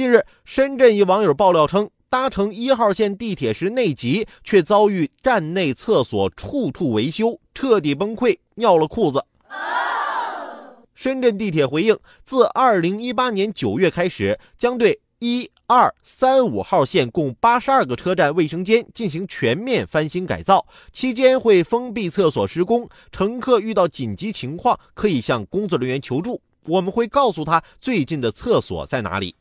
[0.00, 9.22] 近日，深圳一网友爆料称，搭乘一号线地铁时内急，却遭遇站内厕所处处维修，彻底崩溃，尿了裤子。
[10.94, 15.50] 深圳地铁回应，自二零一八年九月开始，将对一。
[15.66, 22.88] 二三五号线共八十二个车站卫生间进行全面翻新改造，期间会封闭厕所施工。
[23.12, 29.36] 乘客遇到紧急情况可以向工作人员求助，我们会告诉他最近的厕所在哪里。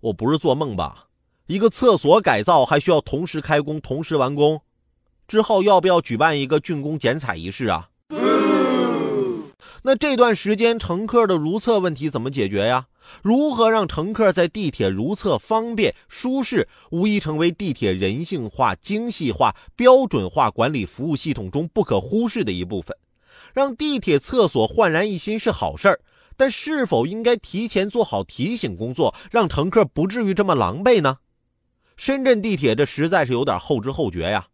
[0.00, 1.06] 我不是做梦吧？
[1.46, 4.60] 一个厕所改造还需要同时开工、同时完工？
[5.28, 7.88] 之后要不要举办一个竣工剪彩仪式啊？
[9.82, 12.86] 那这段时间乘客的如厕问题怎么解决呀？
[13.22, 22.96] 如何让乘客在地铁如厕方便舒适，无疑成为地铁人性化、精细化、标准化管理服务系统中不可忽视的一部分。
[23.54, 26.00] 让地铁厕所焕然一新是好事儿，
[26.36, 31.18] 但是否应该提前做好提醒工作，让乘客不至于这么狼狈呢？
[31.96, 34.48] 深圳地铁这实在是有点后知后觉呀！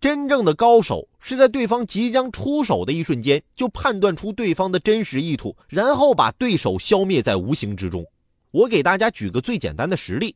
[0.00, 8.04] 真正的高手是在对方即将出手的一瞬间就判断出对方的真实意图，然后把对手消灭在无形之中。
[8.50, 10.34] 我给大家举个最简单的实例，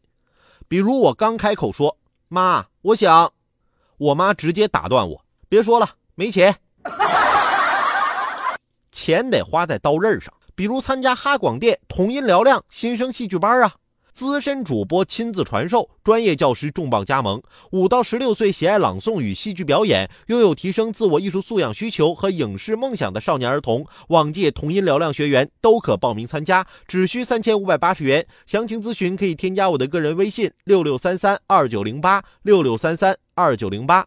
[0.69, 3.33] 比如我刚开口说“妈，我想”，
[3.99, 6.55] 我妈直接打断我：“别说了，没钱，
[8.93, 13.75] 钱得花在刀刃上。”比如参加哈广电童音嘹亮新生戏剧班啊。
[14.13, 17.43] 资深主播亲自传授，专业教师重磅加盟。
[17.71, 28.27] 五到十六岁喜爱朗诵与戏剧表演，拥有提升自我艺术素养需求和影视梦想的少年儿童，往届童音嘹亮学员都可报名参加，只需三千五百八十元。
[28.45, 34.07] 详情咨询可以添加我的个人微信：六六三三二九零八六六三三二九零八。